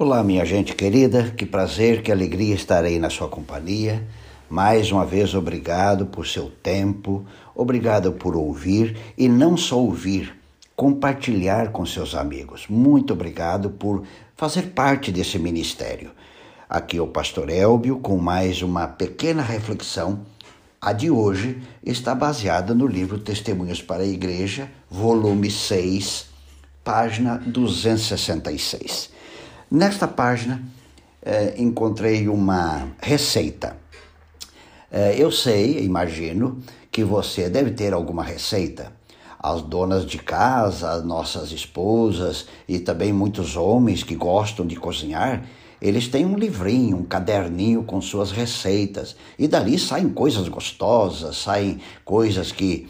[0.00, 4.06] Olá, minha gente querida, que prazer, que alegria estarei na sua companhia.
[4.48, 10.38] Mais uma vez, obrigado por seu tempo, obrigado por ouvir e não só ouvir,
[10.76, 12.66] compartilhar com seus amigos.
[12.68, 14.04] Muito obrigado por
[14.36, 16.12] fazer parte desse ministério.
[16.70, 20.20] Aqui é o Pastor Elbio com mais uma pequena reflexão.
[20.80, 26.26] A de hoje está baseada no livro Testemunhos para a Igreja, volume 6,
[26.84, 29.17] página 266.
[29.70, 30.62] Nesta página
[31.20, 33.76] eh, encontrei uma receita.
[34.90, 38.97] Eh, eu sei, imagino, que você deve ter alguma receita.
[39.40, 45.44] As donas de casa, as nossas esposas e também muitos homens que gostam de cozinhar,
[45.80, 49.14] eles têm um livrinho, um caderninho com suas receitas.
[49.38, 52.88] E dali saem coisas gostosas, saem coisas que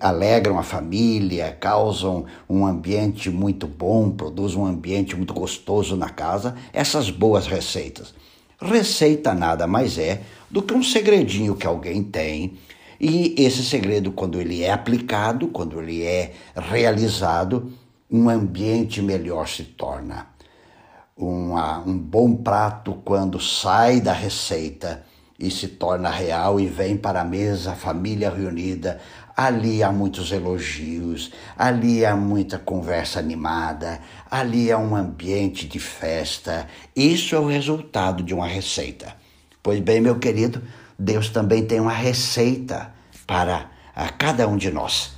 [0.00, 6.54] alegram a família, causam um ambiente muito bom, produzem um ambiente muito gostoso na casa.
[6.72, 8.14] Essas boas receitas.
[8.60, 12.56] Receita nada mais é do que um segredinho que alguém tem.
[13.06, 17.70] E esse segredo, quando ele é aplicado, quando ele é realizado,
[18.10, 20.28] um ambiente melhor se torna
[21.14, 25.04] uma, um bom prato quando sai da receita
[25.38, 28.98] e se torna real e vem para a mesa, a família reunida.
[29.36, 36.66] Ali há muitos elogios, ali há muita conversa animada, ali há um ambiente de festa.
[36.96, 39.14] Isso é o resultado de uma receita.
[39.62, 40.62] Pois bem, meu querido,
[40.98, 42.92] Deus também tem uma receita
[43.26, 45.12] para a cada um de nós.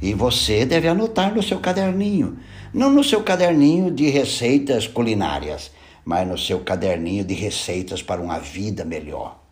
[0.00, 2.38] E você deve anotar no seu caderninho.
[2.72, 5.70] Não no seu caderninho de receitas culinárias,
[6.04, 9.42] mas no seu caderninho de receitas para uma vida melhor.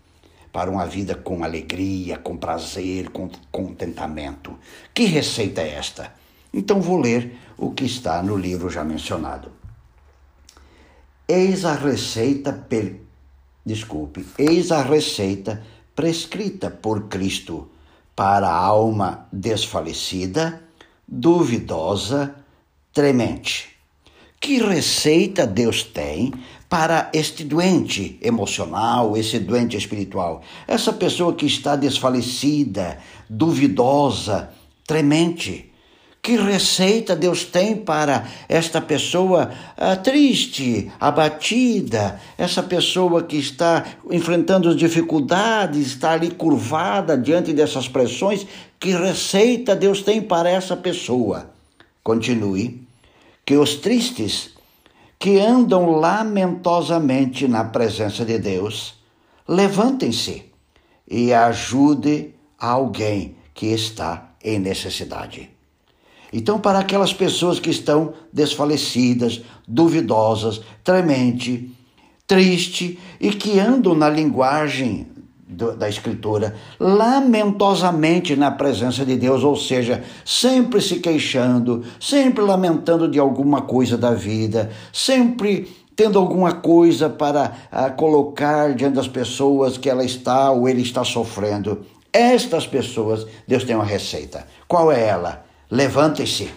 [0.52, 4.56] Para uma vida com alegria, com prazer, com contentamento.
[4.92, 6.12] Que receita é esta?
[6.52, 9.50] Então vou ler o que está no livro já mencionado.
[11.26, 12.52] Eis a receita.
[13.64, 15.62] Desculpe, eis a receita
[15.94, 17.68] prescrita por Cristo
[18.14, 20.62] para a alma desfalecida,
[21.06, 22.34] duvidosa,
[22.92, 23.74] tremente.
[24.40, 26.32] Que receita Deus tem
[26.68, 30.42] para este doente emocional, esse doente espiritual?
[30.68, 32.98] Essa pessoa que está desfalecida,
[33.28, 34.52] duvidosa,
[34.86, 35.72] tremente.
[36.24, 44.74] Que receita Deus tem para esta pessoa ah, triste, abatida, essa pessoa que está enfrentando
[44.74, 48.46] dificuldades, está ali curvada diante dessas pressões?
[48.80, 51.50] Que receita Deus tem para essa pessoa?
[52.02, 52.88] Continue.
[53.44, 54.54] Que os tristes
[55.18, 58.94] que andam lamentosamente na presença de Deus,
[59.46, 60.42] levantem-se
[61.06, 65.50] e ajude alguém que está em necessidade.
[66.36, 71.70] Então, para aquelas pessoas que estão desfalecidas, duvidosas, tremente,
[72.26, 75.06] triste e que andam na linguagem
[75.46, 83.20] da Escritura, lamentosamente na presença de Deus, ou seja, sempre se queixando, sempre lamentando de
[83.20, 89.88] alguma coisa da vida, sempre tendo alguma coisa para ah, colocar diante das pessoas que
[89.88, 91.82] ela está ou ele está sofrendo.
[92.12, 94.44] Estas pessoas, Deus tem uma receita.
[94.66, 95.43] Qual é ela?
[95.70, 96.50] Levante-se.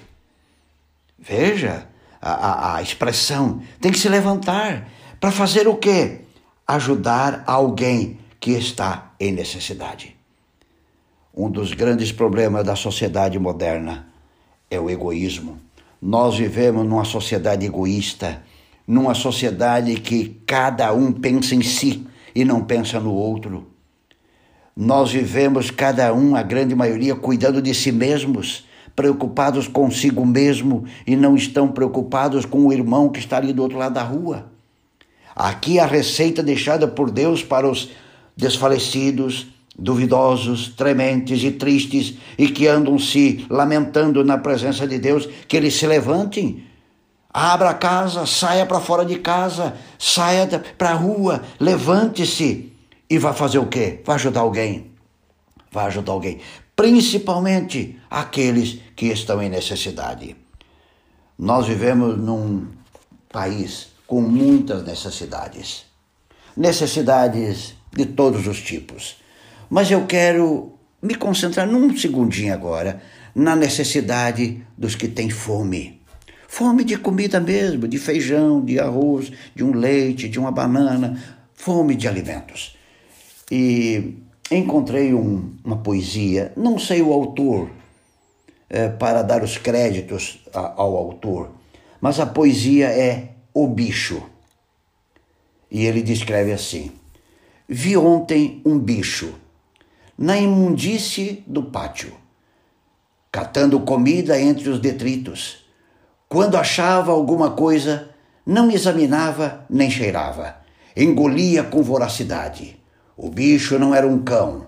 [1.18, 1.88] Veja
[2.22, 6.22] a, a, a, expressão, tem que se levantar para fazer o quê?
[6.68, 10.16] Ajudar alguém que está em necessidade.
[11.34, 14.08] Um dos grandes problemas da sociedade moderna
[14.70, 15.60] é o egoísmo.
[16.02, 18.44] Nós vivemos numa sociedade egoísta,
[18.88, 23.68] numa sociedade que cada um pensa em si e não pensa no outro.
[24.76, 28.67] Nós vivemos cada um, a grande maioria, cuidando de si mesmos
[28.98, 33.78] preocupados consigo mesmo e não estão preocupados com o irmão que está ali do outro
[33.78, 34.48] lado da rua.
[35.36, 37.92] Aqui a receita deixada por Deus para os
[38.36, 45.56] desfalecidos, duvidosos, trementes e tristes e que andam se lamentando na presença de Deus, que
[45.56, 46.64] eles se levantem.
[47.32, 52.74] Abra a casa, saia para fora de casa, saia para a rua, levante-se
[53.08, 54.02] e vá fazer o quê?
[54.04, 54.88] Vai ajudar alguém.
[55.72, 56.40] Vai ajudar alguém
[56.78, 60.36] principalmente aqueles que estão em necessidade.
[61.38, 62.68] Nós vivemos num
[63.30, 65.86] país com muitas necessidades,
[66.56, 69.18] necessidades de todos os tipos.
[69.68, 73.02] Mas eu quero me concentrar num segundinho agora
[73.34, 76.00] na necessidade dos que têm fome.
[76.48, 81.22] Fome de comida mesmo, de feijão, de arroz, de um leite, de uma banana,
[81.56, 82.78] fome de alimentos.
[83.52, 84.16] E
[84.52, 87.70] encontrei um, uma poesia, não sei o autor,
[88.70, 91.52] é, para dar os créditos a, ao autor,
[92.00, 94.24] mas a poesia é O Bicho.
[95.70, 96.92] E ele descreve assim:
[97.68, 99.34] Vi ontem um bicho
[100.18, 102.14] na imundície do pátio,
[103.32, 105.66] catando comida entre os detritos.
[106.30, 108.10] Quando achava alguma coisa,
[108.46, 110.58] não examinava nem cheirava,
[110.96, 112.80] engolia com voracidade.
[113.18, 114.68] O bicho não era um cão,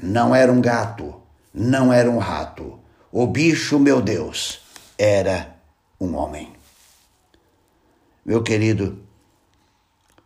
[0.00, 1.20] não era um gato,
[1.52, 2.78] não era um rato.
[3.10, 4.60] O bicho, meu Deus,
[4.96, 5.56] era
[6.00, 6.52] um homem.
[8.24, 9.02] Meu querido,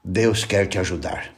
[0.05, 1.33] Deus quer te ajudar.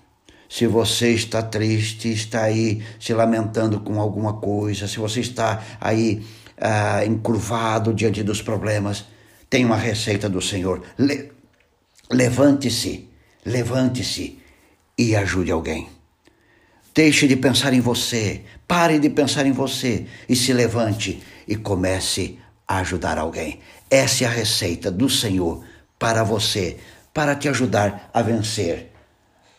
[0.49, 6.27] Se você está triste, está aí se lamentando com alguma coisa, se você está aí
[6.59, 9.05] ah, encurvado diante dos problemas,
[9.49, 10.83] tem uma receita do Senhor.
[10.99, 11.33] Le
[12.11, 13.09] levante-se,
[13.45, 14.39] levante-se
[14.99, 15.89] e ajude alguém.
[16.95, 22.39] Deixe de pensar em você, pare de pensar em você e se levante e comece
[22.69, 23.59] a ajudar alguém.
[23.91, 25.65] Essa é a receita do Senhor
[25.99, 26.79] para você,
[27.13, 28.93] para te ajudar a vencer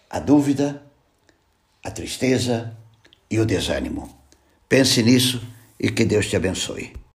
[0.09, 0.81] a dúvida,
[1.83, 2.73] a tristeza
[3.29, 4.17] e o desânimo.
[4.69, 5.45] Pense nisso
[5.77, 6.95] e que Deus te abençoe.